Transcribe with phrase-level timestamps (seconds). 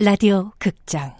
[0.00, 1.12] 라디오 극장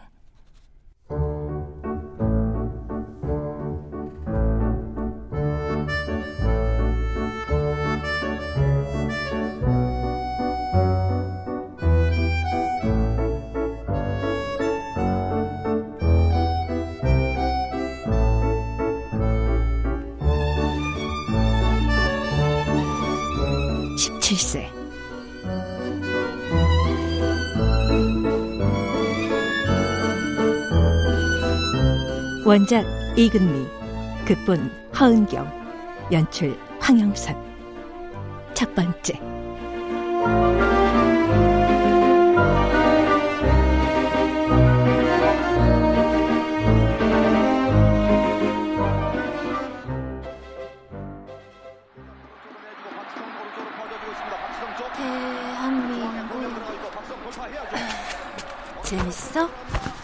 [32.49, 32.83] 원작
[33.15, 33.69] 이근미,
[34.25, 37.37] 극본 허은경, 연출 황영선.
[38.55, 39.21] 첫 번째.
[54.97, 56.43] 대한민국
[58.85, 59.51] 재밌어?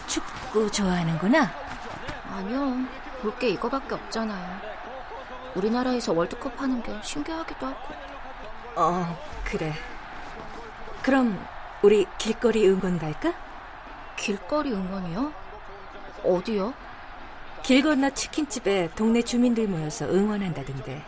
[0.05, 1.65] 축구 좋아하는구나?
[2.35, 2.85] 아니요
[3.21, 4.59] 볼 게 이거밖에 없잖아요
[5.55, 7.93] 우리나라에서 월드컵 하는 게 신기하기도 하고
[8.77, 9.73] 어, 그래.
[11.01, 11.39] 그럼
[11.81, 13.33] 우리 길거리 응원 갈까?
[14.17, 15.31] 길거리 응원이요?
[16.25, 16.73] 어디요?
[17.63, 21.01] 길 건너 치킨집에 동네 주민들 모여서 응원한다던데.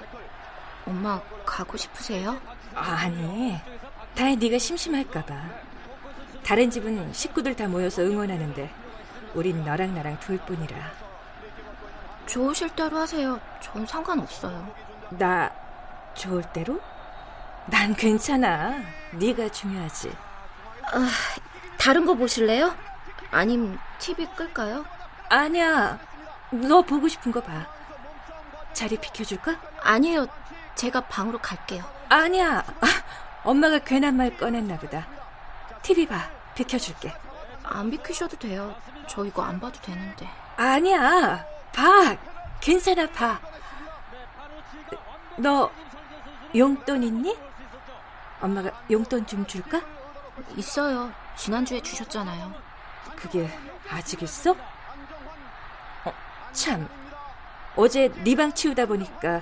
[0.85, 2.39] 엄마 가고 싶으세요?
[2.73, 3.59] 아니,
[4.15, 5.35] 다혜 네가 심심할까봐.
[6.45, 8.71] 다른 집은 식구들 다 모여서 응원하는데
[9.33, 10.77] 우린 너랑 나랑 둘 뿐이라.
[12.27, 14.67] 좋으실 대로 하세요 전 상관없어요
[15.11, 15.49] 나
[16.13, 16.79] 좋을 대로?
[17.67, 18.79] 난 괜찮아.
[19.11, 20.15] 네가 중요하지.
[21.77, 22.73] 다른 거 보실래요?
[23.29, 24.85] 아님 TV 끌까요?
[25.29, 25.99] 아니야.
[26.51, 27.67] 너 보고 싶은 거 봐.
[28.73, 29.57] 자리 비켜줄까?
[29.81, 30.27] 아니에요
[30.75, 32.63] 제가 방으로 갈게요 아니야.
[32.81, 32.87] 아,
[33.43, 35.05] 엄마가 괜한 말 꺼냈나 보다.
[35.83, 36.29] TV 봐.
[36.55, 37.13] 비켜줄게.
[37.63, 38.73] 안 비키셔도 돼요
[39.07, 41.45] 저 이거 안 봐도 되는데 아니야.
[41.73, 42.17] 봐.
[42.59, 43.39] 괜찮아, 봐.
[45.37, 45.71] 너
[46.55, 47.37] 용돈 있니?
[48.41, 49.81] 엄마가 용돈 좀 줄까?
[50.55, 52.53] 있어요 지난주에 주셨잖아요
[53.15, 53.47] 그게
[53.89, 54.51] 아직 있어?
[56.05, 56.13] 어,
[56.51, 56.87] 참.
[57.75, 59.41] 어제 네 방 치우다 보니까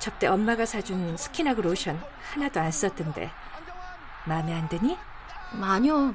[0.00, 3.30] 접대 엄마가 사준 스킨하고 로션 하나도 안 썼던데.
[4.24, 4.98] 마음에 안 드니?
[5.60, 6.14] 아니요.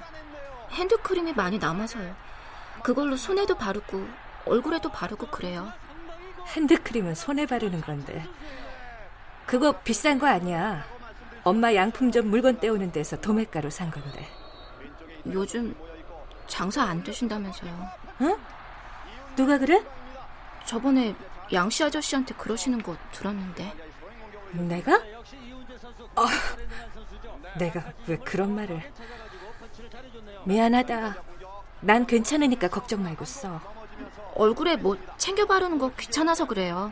[0.72, 2.14] 핸드크림이 많이 남아서요.
[2.84, 4.06] 그걸로 손에도 바르고
[4.46, 5.72] 얼굴에도 바르고 그래요.
[6.48, 8.26] 핸드크림은 손에 바르는 건데.
[9.46, 10.86] 그거 비싼 거 아니야.
[11.44, 14.28] 엄마 양품점 물건 떼우는 데서 도매가로 산 건데.
[15.28, 15.76] 요즘
[16.48, 17.90] 장사 안 되신다면서요.
[18.22, 18.38] 응?
[19.36, 19.84] 누가 그래?
[20.66, 21.16] 저번에
[21.54, 23.74] 양씨 아저씨한테 그러시는 거 들었는데.
[24.52, 24.96] 내가?
[26.16, 26.26] 아,
[27.58, 28.92] 내가 왜 그런 말을.
[30.46, 31.16] 미안하다.
[31.82, 33.75] 난 괜찮으니까 걱정 말고 써.
[34.36, 36.92] 얼굴에 뭐 챙겨 바르는 거 귀찮아서 그래요.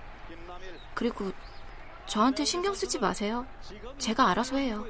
[0.94, 1.32] 그리고
[2.06, 3.46] 저한테 신경 쓰지 마세요.
[3.98, 4.86] 제가 알아서 해요.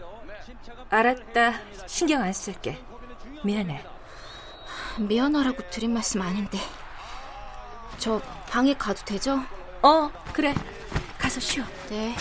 [0.90, 1.54] 알았다.
[1.88, 2.80] 신경 안 쓸게.
[3.44, 3.84] 미안해.
[5.00, 6.60] 미안하라고 드린 말씀 아닌데.
[7.98, 8.20] 저
[8.50, 9.40] 방에 가도 되죠?
[9.82, 10.54] 어, 그래.
[11.18, 11.64] 가서 쉬어.
[11.90, 12.16] 네.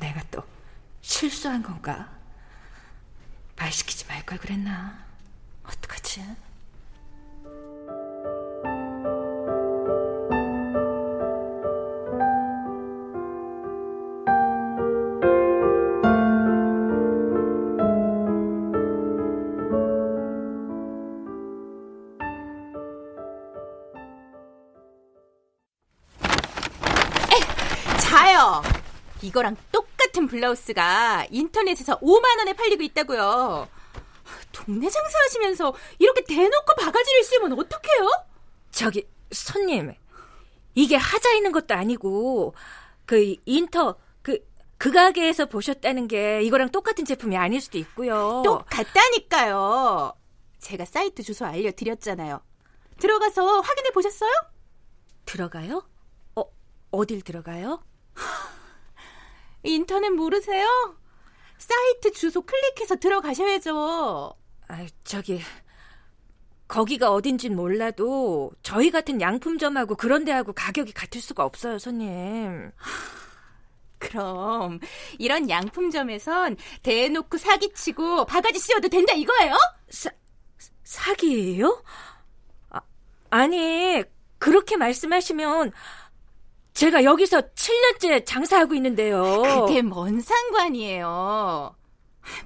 [0.00, 0.42] 내가 또
[1.02, 2.10] 실수한 건가?
[3.56, 5.04] 말 시키지 말 걸 그랬나?
[5.64, 6.24] 어떡하지?
[29.22, 29.56] 이거랑
[30.30, 33.68] 블라우스가 인터넷에서 5만 원에 팔리고 있다고요.
[34.52, 38.08] 동네 장사하시면서 이렇게 대놓고 바가지를 씌우면 어떡해요?
[38.70, 39.92] 저기 손님
[40.74, 42.54] 이게 하자 있는 것도 아니고
[43.06, 48.42] 그 인터 그그 가게에서 보셨다는 게 이거랑 똑같은 제품이 아닐 수도 있고요.
[48.44, 50.12] 똑같다니까요.
[50.60, 52.40] 제가 사이트 주소 알려드렸잖아요.
[52.98, 54.30] 들어가서 확인해 보셨어요?
[55.24, 55.88] 들어가요?
[56.36, 56.44] 어
[56.92, 57.82] 어딜 들어가요?
[59.62, 60.66] 인터넷 모르세요?
[61.58, 64.34] 사이트 주소 클릭해서 들어가셔야죠.
[64.68, 65.40] 아 저기
[66.68, 72.70] 거기가 어딘진 몰라도 저희 같은 양품점하고 그런 데하고 가격이 같을 수가 없어요, 손님.
[73.98, 74.78] 그럼
[75.18, 79.54] 이런 양품점에선 대놓고 사기치고 바가지 씌워도 된다 이거예요?
[79.90, 80.10] 사,
[80.84, 81.82] 사기예요?
[82.70, 82.80] 아,
[83.28, 84.02] 아니,
[84.38, 85.72] 그렇게 말씀하시면
[86.80, 89.22] 제가 여기서 7년째 장사하고 있는데요.
[89.66, 91.76] 그게 뭔 상관이에요.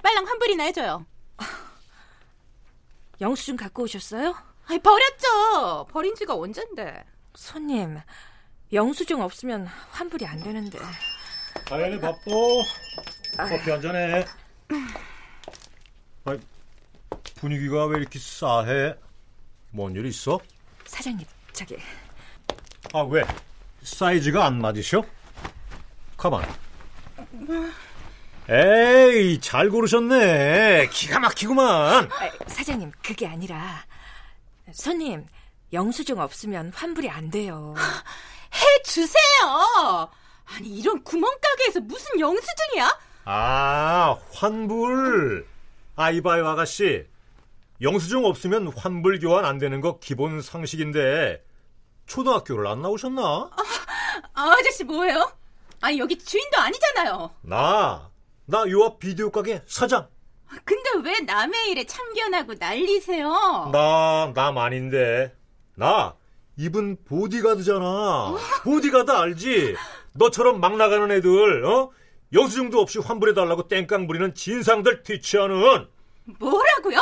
[0.03, 1.05] 빨랑 환불이나 해줘요.
[3.21, 4.35] 영수증 갖고 오셨어요?
[4.65, 5.87] 아니, 버렸죠.
[5.89, 7.01] 버린 지가 언젠데.
[7.35, 7.97] 손님,
[8.73, 10.79] 영수증 없으면 환불이 안 되는데.
[11.65, 12.19] 다현이 바빠.
[13.37, 14.25] 커피 한 잔 해.
[16.25, 16.39] 아니,
[17.37, 18.95] 분위기가 왜 이렇게 싸해?
[19.71, 20.37] 뭔 일 있어?
[20.83, 21.77] 사장님, 저기
[22.91, 23.23] 아, 왜?
[23.85, 25.03] 사이즈가 안 맞으셔?
[26.17, 26.43] 가만.
[28.49, 30.89] 에이, 잘 고르셨네.
[30.91, 32.09] 기가 막히구만.
[32.11, 33.85] 아, 사장님 그게 아니라
[34.73, 35.25] 손님
[35.71, 37.75] 영수증 없으면 환불이 안 돼요.
[38.53, 40.09] 해 주세요.
[40.45, 42.99] 아니, 이런 구멍가게에서 무슨 영수증이야?
[43.25, 45.47] 아, 환불.
[45.95, 47.05] 아, 이봐요, 아가씨.
[47.81, 51.43] 영수증 없으면 환불 교환 안 되는 거 기본 상식인데,
[52.05, 53.21] 초등학교를 안 나오셨나?
[53.21, 53.63] 아,
[54.33, 55.31] 아저씨 뭐예요?
[55.81, 57.31] 아니, 여기 주인도 아니잖아요.
[57.41, 58.09] 나,
[58.45, 60.07] 나 요 앞 비디오 가게 사장.
[60.63, 63.69] 근데 왜 남의 일에 참견하고 난리세요?
[63.73, 65.35] 나, 남 아닌데.
[65.75, 66.15] 나,
[66.57, 68.35] 이분 보디가드잖아.
[68.63, 69.75] 보디가드 알지?
[70.13, 71.91] 너처럼 막 나가는 애들, 어?
[72.33, 75.87] 영수증도 없이 환불해달라고 땡깡 부리는 진상들 뒤치하는
[76.39, 76.99] 뭐라고요?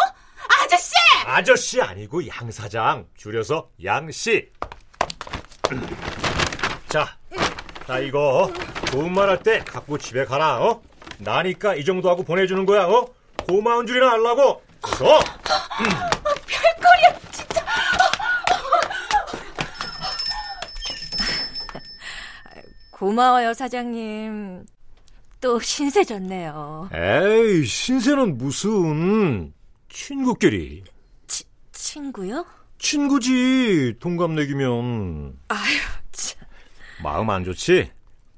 [0.62, 0.92] 아저씨!
[1.26, 3.08] 아저씨 아니고 양 사장.
[3.16, 4.52] 줄여서 양씨.
[6.94, 7.18] 자,
[7.88, 8.52] 자 이거
[8.92, 10.60] 좋은 말 할 때 갖고 집에 가라.
[10.64, 10.80] 어?
[11.18, 12.86] 나니까 이 정도 하고 보내주는 거야.
[12.86, 13.08] 어?
[13.48, 14.42] 고마운 줄이나 알라고.
[14.52, 14.62] 어?
[16.46, 17.66] 별거리야, 진짜.
[22.92, 24.66] 고마워요 사장님.
[25.42, 26.90] 또 신세 졌네요.
[26.94, 29.52] 에이, 신세는 무슨
[29.90, 30.84] 친구끼리.
[31.28, 31.44] 치,
[31.74, 32.46] 친구요?
[32.78, 33.96] 친구지.
[34.00, 36.03] 동갑내기면 참.
[37.04, 37.92] 마음 안 좋지?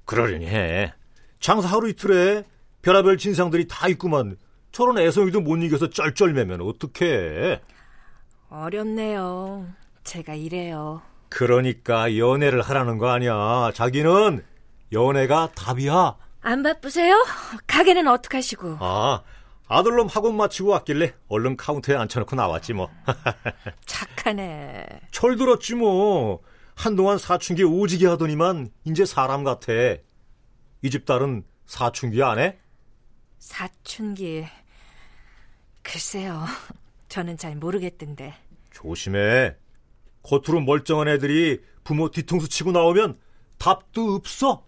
[0.06, 0.92] 그러려니 해.
[1.40, 2.44] 장사 하루 이틀에
[2.82, 4.38] 별하별 진상들이 다 있구만.
[4.72, 7.62] 저런 애송이도 못 이겨서 쩔쩔매면 어떡해.
[8.50, 9.68] 어렵네요.
[10.04, 11.02] 제가 이래요.
[11.30, 13.72] 그러니까 연애를 하라는 거 아니야.
[13.74, 14.44] 자기는
[14.92, 16.16] 연애가 답이야.
[16.42, 17.24] 안 바쁘세요?
[17.68, 18.78] 가게는 어떡하시고?
[18.80, 19.22] 아,
[19.68, 22.90] 아들놈 학원 마치고 왔길래 얼른 카운터에 앉혀놓고 나왔지 뭐.
[23.86, 24.86] 착하네.
[25.12, 26.42] 철들었지 뭐.
[26.76, 29.72] 한동안 사춘기 오지게 하더니만 이제 사람 같아.
[29.74, 32.60] 이 집 딸은 사춘기 안 해?
[33.40, 34.46] 사춘기.
[35.82, 36.46] 글쎄요.
[37.10, 38.34] 저는 잘 모르겠던데.
[38.72, 39.56] 조심해.
[40.24, 43.20] 겉으로 멀쩡한 애들이 부모 뒤통수 치고 나오면
[43.58, 44.66] 답도 없어.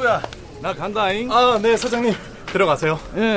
[0.00, 0.22] 친구야
[0.62, 2.14] 나 간다잉 아, 네, 사장님.
[2.46, 2.98] 들어가세요.
[3.16, 3.36] 예,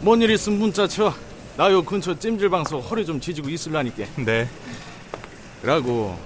[0.00, 1.14] 뭔 일 있으면 문자 쳐.
[1.56, 4.04] 나 요 근처 찜질방서 허리 좀 지지고 있을라니까.
[4.24, 4.48] 네.
[5.60, 6.18] 그러고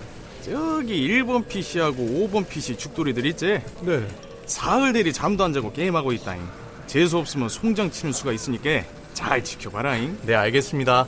[0.42, 3.60] 저기 1번 PC하고 5번 PC 죽돌이들 있지?
[3.82, 4.06] 네.
[4.46, 6.42] 사흘 대리 잠도 안 자고 게임하고 있다잉.
[6.86, 10.18] 재수 없으면 송장 치는 수가 있으니까 잘 지켜봐라잉.
[10.22, 11.06] 네, 알겠습니다.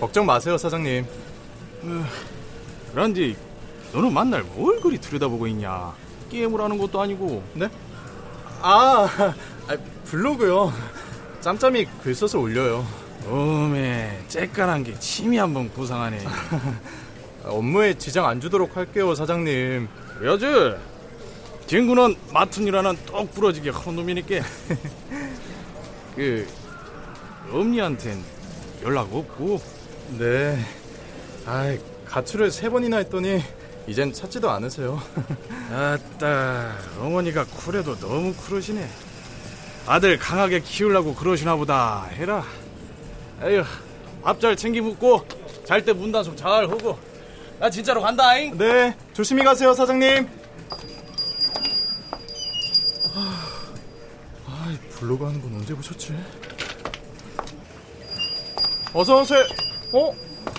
[0.00, 1.06] 걱정 마세요, 사장님.
[2.92, 3.36] 그런데
[3.92, 5.92] 너는 만날 뭘 그리 들여다보고 있냐?
[6.30, 7.42] 게임을 하는 것도 아니고.
[7.54, 7.68] 네?
[8.60, 9.08] 아,
[9.68, 10.72] 아, 블로그요.
[11.40, 12.84] 짬짬이 글 써서 올려요.
[13.28, 16.24] 어메, 쬐깐한 게 침이 한번 고상하네.
[16.26, 16.60] 아,
[17.50, 19.88] 업무에 지장 안 주도록 할게요, 사장님.
[20.18, 20.76] 그래야지.
[21.66, 24.36] 친구는 맡은 일 하나는 똑 부러지게 한 놈이니까.
[26.16, 26.46] 그,
[27.52, 28.24] 엄니한텐
[28.82, 29.60] 연락 없고.
[30.18, 30.58] 네.
[31.46, 33.42] 아이, 가출을 세 번이나 했더니
[33.88, 35.00] 이젠 찾지도 않으세요.
[35.72, 38.86] 아따, 어머니가 쿨해도 너무 쿨하시네.
[39.86, 42.44] 아들 강하게 키우려고 그러시나 보다 해라.
[43.42, 43.64] 에휴,
[44.22, 45.26] 밥 잘 챙기 먹고
[45.64, 46.98] 잘 때 문단속 잘 하고.
[47.58, 48.56] 나 진짜로 간다잉.
[48.58, 50.28] 네, 조심히 가세요, 사장님.
[54.46, 56.14] 아, 이 블로그 하는 건 언제 보셨지?
[58.92, 59.44] 어서 오세요.
[59.92, 60.14] 어?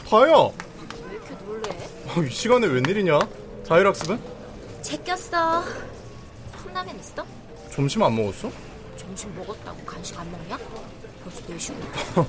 [0.09, 0.51] 놀래?
[2.15, 3.19] 어, 이 시간에 웬일이냐?
[3.67, 4.19] 자율학습은?
[4.81, 5.63] 제꼈어.
[6.63, 7.23] 컵라면 있어?
[7.71, 8.51] 점심 안 먹었어?
[8.97, 10.57] 점심 먹었다고 간식 안 먹냐?
[11.23, 12.25] 벌써 4시고.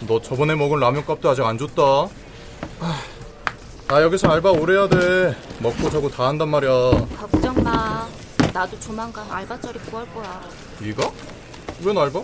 [0.06, 1.82] 너 저번에 먹은 라면 값도 아직 안 줬다.
[2.80, 3.00] 아,
[3.88, 5.36] 나 여기서 알바 오래 해야 돼.
[5.60, 6.70] 먹고 자고 다 한단 말이야.
[7.16, 8.06] 걱정 마.
[8.52, 10.40] 나도 조만간 알바 자리 구할 거야.
[10.80, 11.10] 네가?
[11.82, 12.22] 웬 알바?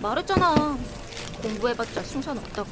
[0.00, 0.78] 말했잖아.
[1.42, 2.70] 공부해봤자 승산 없다고.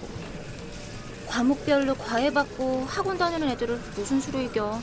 [1.31, 4.81] 과목별로 과외 받고 학원 다니는 애들을 무슨 수로 이겨.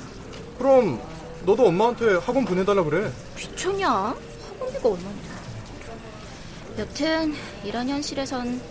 [0.57, 1.01] 그럼
[1.45, 3.11] 너도 엄마한테 학원 보내달라 그래.
[3.37, 3.89] 귀찮냐?
[3.89, 5.27] 학원비가 얼만데.
[6.79, 7.35] 여튼
[7.65, 8.61] 이런 현실에선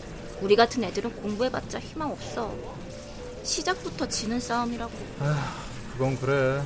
[0.41, 2.55] 우리 같은 애들은 공부해봤자 희망 없어.
[3.43, 4.93] 시작부터 지는 싸움이라고.
[5.93, 6.63] 그건 그래.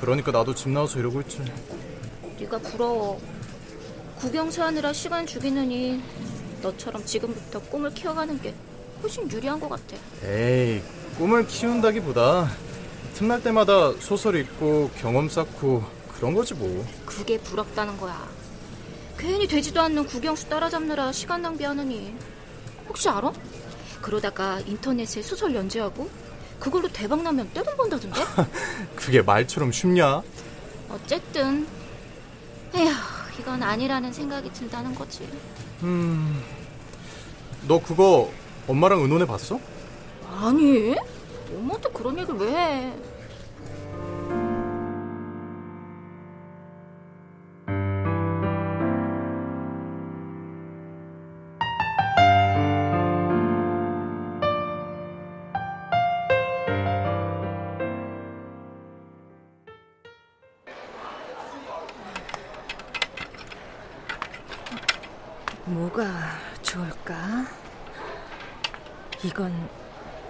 [0.00, 1.40] 그러니까 나도 집 나와서 이러고 있지.
[2.38, 3.20] 네가 부러워.
[4.18, 6.02] 구경수 하느라 시간 죽이느니
[6.62, 8.54] 너처럼 지금부터 꿈을 키워가는 게
[9.02, 9.96] 훨씬 유리한 것 같아.
[10.24, 10.82] 에이,
[11.16, 12.50] 꿈을 키운다기보다
[13.14, 16.86] 틈날 때마다 소설 읽고 경험 쌓고 그런 거지 뭐.
[17.06, 18.28] 그게 부럽다는 거야.
[19.16, 22.14] 괜히 되지도 않는 구경수 따라잡느라 시간 낭비하느니.
[22.88, 23.32] 혹시 알아?
[24.00, 26.08] 그러다가 인터넷에 소설 연재하고
[26.60, 28.20] 그걸로 대박 나면 떼돈 번다던데?
[28.96, 30.22] 그게 말처럼 쉽냐?
[30.88, 31.66] 어쨌든
[32.74, 32.90] 에휴
[33.40, 35.28] 이건 아니라는 생각이 든다는 거지.
[35.82, 36.42] 음,
[37.66, 38.30] 너 그거
[38.68, 39.58] 엄마랑 의논해 봤어?
[40.40, 40.94] 아니
[41.56, 42.92] 엄마한테 그런 얘기를 왜 해?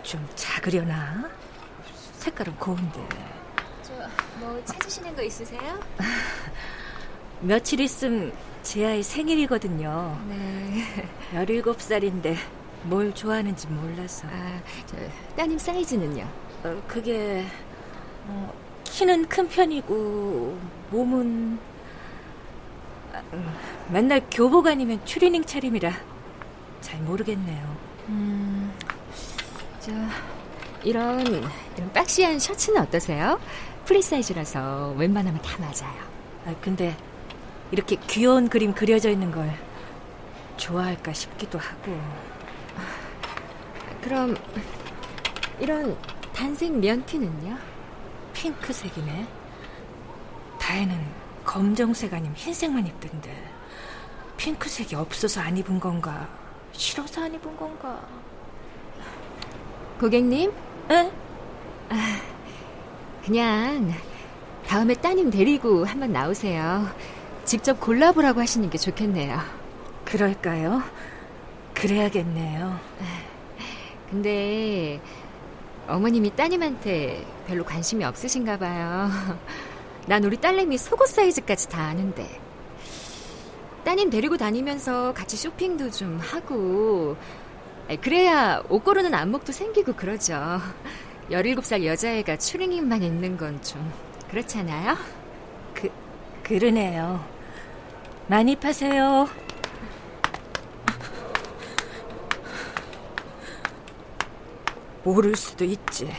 [0.09, 1.29] 좀 작으려나?
[2.15, 3.07] 색깔은 고운데.
[4.41, 5.79] 뭐 찾으시는 거 있으세요?
[7.43, 10.19] 며칠 있음 제 아이 생일이거든요.
[10.31, 10.83] 네.
[11.35, 12.37] 17살인데
[12.85, 14.27] 뭘 좋아하는지 몰라서.
[14.29, 14.97] 아, 저
[15.37, 16.27] 따님 사이즈는요?
[16.65, 17.45] 어, 그게
[18.29, 18.51] 어,
[18.85, 21.59] 키는 큰 편이고 몸은
[23.13, 23.55] 아, 음,
[23.93, 25.93] 맨날 교복 아니면 추리닝 차림이라
[26.81, 27.77] 잘 모르겠네요.
[28.09, 28.58] 음,
[29.81, 29.93] 저
[30.83, 31.21] 이런
[31.77, 33.41] 이런 boxy한 셔츠는 어떠세요?
[33.85, 35.99] free size라서 웬만하면 다 맞아요.
[36.47, 36.97] 아, 근데
[37.71, 39.51] 이렇게 귀여운 그림 그려져 있는 걸
[40.57, 41.99] 좋아할까 싶기도 하고.
[44.03, 44.37] 그럼
[45.59, 45.97] 이런
[46.33, 47.57] 단색 면티는요?
[48.33, 49.27] 핑크색이네.
[50.59, 50.99] 다혜는
[51.45, 53.35] 검정색 아니면 흰색만 입던데
[54.37, 56.29] 핑크색이 없어서 안 입은 건가
[56.73, 58.07] 싫어서 안 입은 건가
[59.99, 60.53] 고객님,
[60.91, 61.11] 에?
[63.25, 63.93] 그냥
[64.67, 66.87] 다음에 따님 데리고 한번 나오세요.
[67.45, 69.39] 직접 골라보라고 하시는 게 좋겠네요.
[70.05, 70.83] 그럴까요?
[71.75, 72.79] 그래야겠네요
[74.11, 75.01] 근데
[75.87, 79.11] 어머님이 따님한테 별로 관심이 없으신가 봐요.
[80.07, 82.41] 난 우리 딸내미 속옷 사이즈까지 다 아는데.
[83.85, 87.17] 따님 데리고 다니면서 같이 쇼핑도 좀 하고,
[87.97, 90.61] 그래야 옷 고르는 안목도 생기고 그러죠.
[91.31, 93.93] 17살 여자애가 추리닝만 입는 건 좀
[94.31, 94.97] 그렇잖아요?
[95.75, 95.91] 그,
[96.43, 97.25] 그러네요
[98.29, 99.29] 많이 파세요
[105.03, 106.11] 모를 수도 있지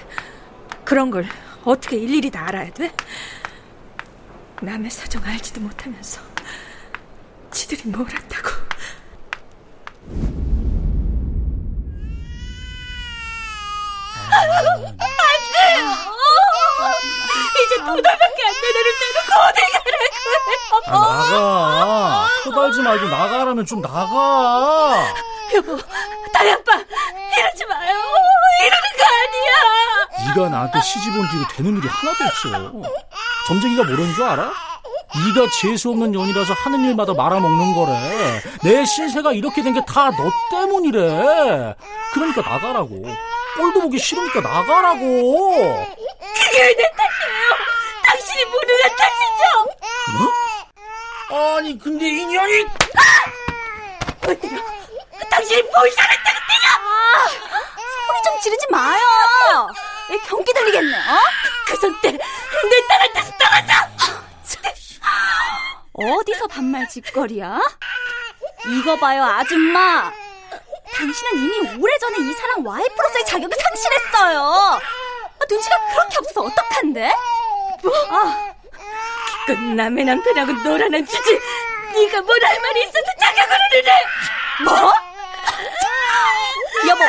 [0.84, 1.26] 그런 걸
[1.64, 2.92] 어떻게 일일이 다 알아야 돼?
[4.62, 6.22] 남의 사정 알지도 못하면서
[7.52, 8.50] 지들이 뭘 안다고
[17.66, 20.00] 이제 두 달밖에 안 된 애를 데리고 어디 가라고
[20.88, 22.28] 아, 나가.
[22.44, 25.14] 토달지 말고 나가라면 좀 나가.
[25.56, 25.78] 여보,
[26.34, 27.98] 다이 아빠, 이러지 마요.
[28.62, 30.36] 이러는 거 아니야.
[30.36, 32.50] 네가 나한테 시집 온 뒤로 되는 일이 하나도 없어.
[33.48, 34.44] 점쟁이가 모르는 줄 알아?
[34.46, 38.42] 네가 재수 없는 년이라서 하는 일마다 말아먹는 거래.
[38.64, 41.76] 내 신세가 이렇게 된 게 다 너 때문이래.
[42.14, 43.04] 그러니까 나가라고.
[43.58, 45.00] 꼴도 보기 싫으니까 나가라고.
[45.00, 47.56] 그게 왜내 탓이에요?
[48.06, 49.44] 당신이 무능한 탓이죠.
[51.32, 51.56] 어?
[51.58, 52.66] 아니 근데 인연이
[54.24, 54.62] 뭘 때려?
[55.30, 56.68] 당신이 뭘 잘했다고 때려?
[57.78, 59.02] 소리 좀 지르지 마요.
[60.10, 61.20] 왜 경기 들리겠네, 어?
[61.68, 62.20] 그손 때, 내
[62.88, 63.74] 딸한테서 떨어져!
[65.94, 67.60] 어디서 반말 짓거리야?
[68.68, 70.12] 이거 봐요, 아줌마.
[71.00, 74.42] 당신은 이미 오래전에 이 사람 와이프로서의 자격을 상실했어요.
[74.44, 74.80] 아,
[75.50, 77.10] 눈치가 그렇게 없어서 어떡한데?
[78.10, 78.54] 아,
[79.48, 81.40] 끝남의 남편하고 놀아난 주지.
[81.94, 83.92] 네가 뭘 할 말이 있어서 자격을 흐르네.
[84.66, 84.94] 뭐?
[86.90, 87.00] 여보,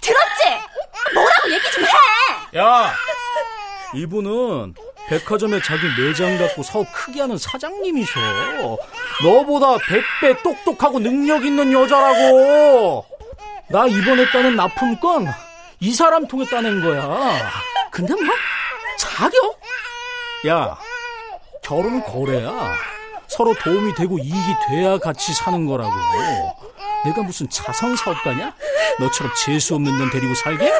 [0.00, 1.14] 들었지?
[1.14, 2.58] 뭐라고 얘기 좀 해.
[2.58, 2.94] 야
[3.94, 4.74] 이분은
[5.08, 8.20] 백화점에 자기 매장 갖고 사업 크게 하는 사장님이셔
[9.22, 13.04] 너보다 100배 똑똑하고 능력 있는 여자라고
[13.68, 15.26] 나 이번에 따는 납품권
[15.80, 17.50] 이 사람 통해 따낸 거야.
[17.90, 18.34] 근데 뭐
[18.98, 19.60] 자격?
[20.46, 20.76] 야,
[21.62, 22.74] 결혼은 거래야.
[23.26, 25.92] 서로 도움이 되고 이익이 돼야 같이 사는 거라고.
[27.04, 28.54] 내가 무슨 자선 사업가냐?
[29.00, 30.72] 너처럼 재수 없는 년 데리고 살게?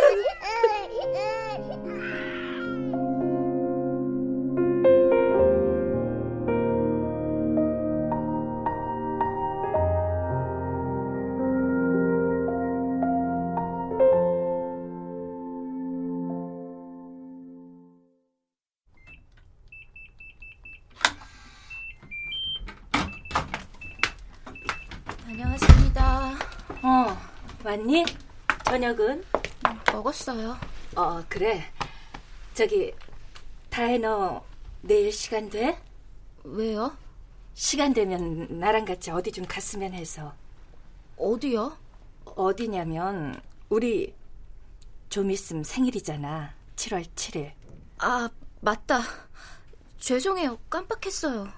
[27.74, 28.04] 왔니?
[28.66, 29.24] 저녁은?
[29.92, 30.56] 먹었어요.
[30.94, 31.64] 어, 그래.
[32.54, 32.94] 저기,
[33.68, 34.44] 다혜 너
[34.80, 35.76] 내일 시간 돼?
[36.44, 36.96] 왜요?
[37.54, 40.32] 시간 되면 나랑 같이 어디 좀 갔으면 해서.
[41.16, 41.76] 어디요?
[42.24, 44.14] 어디냐면, 우리
[45.08, 46.54] 좀 있으면 생일이잖아.
[46.76, 47.52] 7월 7일.
[47.98, 48.28] 아,
[48.60, 49.00] 맞다.
[49.98, 50.58] 죄송해요.
[50.70, 51.48] 깜빡했어요.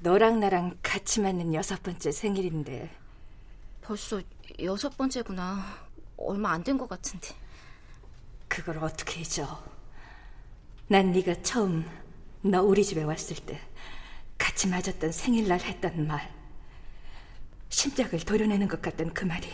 [0.00, 2.90] 너랑 나랑 같이 맞는 여섯 번째 생일인데.
[3.82, 4.20] 벌써
[4.62, 5.64] 여섯 번째구나.
[6.16, 7.28] 얼마 안 된 것 같은데.
[8.48, 9.62] 그걸 어떻게 잊어?
[10.88, 11.84] 난 네가 처음
[12.42, 13.60] 너 우리 집에 왔을 때
[14.38, 16.34] 같이 맞았던 생일날 했던 말.
[17.68, 19.48] 심장을 도려내는 것 같던 그 말이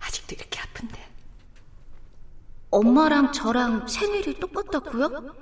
[0.00, 1.08] 아직도 이렇게 아픈데.
[2.70, 5.34] 엄마랑 저랑 생일이 똑같다고요?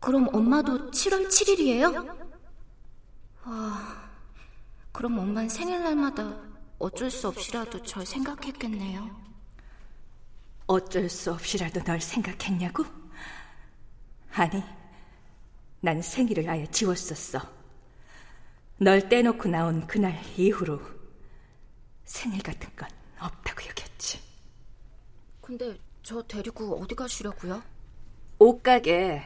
[0.00, 2.18] 그럼 엄마도 7월 7일이에요?
[3.44, 4.10] 와,
[4.92, 6.34] 그럼 엄만 생일날마다
[6.78, 9.10] 어쩔 수 없이라도 절 생각했겠네요.
[10.66, 12.84] 어쩔 수 없이라도 널 생각했냐고?
[14.32, 14.62] 아니,
[15.80, 17.40] 난 생일을 아예 지웠었어.
[18.78, 20.80] 널 떼놓고 나온 그날 이후로
[22.04, 22.88] 생일 같은 건
[23.18, 24.20] 없다고 여겼지.
[25.40, 27.62] 근데 저 데리고 어디 가시려고요?
[28.38, 29.22] 옷가게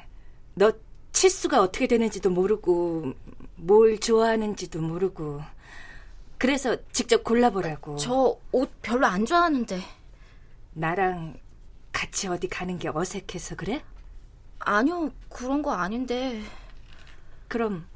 [0.54, 0.72] 너
[1.12, 3.12] 치수가 어떻게 되는지도 모르고
[3.56, 5.42] 뭘 좋아하는지도 모르고
[6.42, 7.94] 그래서 직접 골라보라고.
[7.96, 9.80] 저 옷 별로 안 좋아하는데.
[10.72, 11.38] 나랑
[11.92, 13.84] 같이 어디 가는 게 어색해서 그래?
[14.58, 16.42] 아니요, 그런 거 아닌데.
[17.46, 17.86] 그럼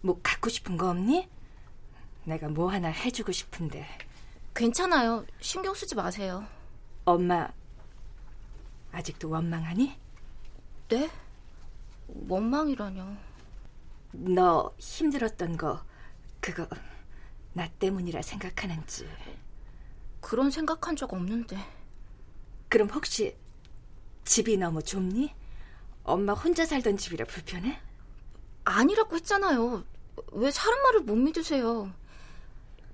[0.00, 1.28] 뭐 갖고 싶은 거 없니?
[2.24, 3.86] 내가 뭐 하나 해주고 싶은데.
[4.54, 5.26] 괜찮아요.
[5.40, 6.46] 신경 쓰지 마세요.
[7.04, 7.48] 엄마
[8.92, 9.94] 아직도 원망하니?
[10.88, 11.10] 네?
[12.08, 13.16] 원망이라뇨.
[14.12, 15.84] 너 힘들었던 거
[16.40, 16.66] 그거
[17.52, 19.08] 나 때문이라 생각하는지.
[20.20, 21.56] 그런 생각한 적 없는데.
[22.68, 23.36] 그럼 혹시
[24.24, 25.34] 집이 너무 좁니?
[26.04, 27.80] 엄마 혼자 살던 집이라 불편해?
[28.64, 29.84] 아니라고 했잖아요.
[30.32, 31.92] 왜 사람 말을 못 믿으세요?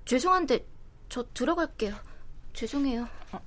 [0.05, 0.65] 죄송한데
[1.09, 1.95] 저 들어갈게요.
[2.53, 3.07] 죄송해요.
[3.29, 3.41] 다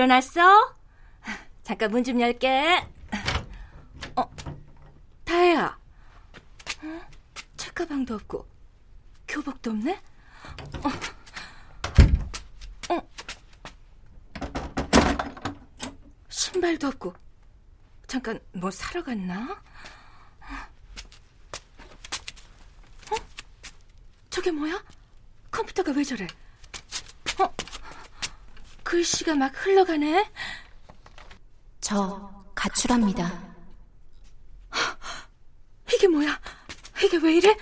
[0.00, 0.74] 일어났어?
[1.62, 2.86] 잠깐 문 좀 열게.
[4.16, 4.30] 어,
[5.24, 5.78] 다혜야.
[6.82, 7.00] 어?
[7.58, 8.48] 책가방도 없고
[9.28, 10.00] 교복도 없네?
[10.82, 10.88] 어,
[12.94, 13.08] 어.
[16.30, 17.12] 신발도 없고
[18.06, 19.52] 잠깐 뭐 사러 갔나?
[23.10, 23.16] 어?
[24.30, 24.82] 저게 뭐야?
[25.50, 26.26] 컴퓨터가 왜 저래?
[27.38, 27.54] 어?
[28.90, 30.28] 글씨가 막 흘러가네?
[31.80, 33.30] 저 가출합니다.
[35.94, 36.40] 이게 뭐야?
[37.00, 37.56] 이게 왜 이래?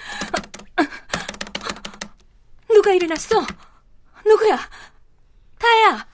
[2.66, 3.46] 누가 일어났어?
[4.24, 4.58] 누구야?
[5.58, 6.07] 다야!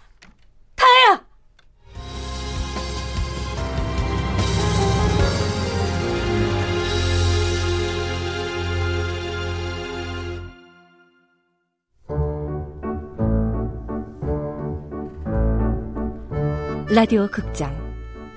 [16.95, 17.75] 라디오 극장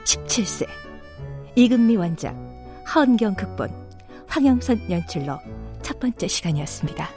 [0.03, 0.67] 17세
[1.55, 2.35] 이금미 원작
[2.85, 3.69] 하은경 극본
[4.27, 5.37] 황영선 연출로
[5.83, 7.16] 첫 번째 시간이었습니다.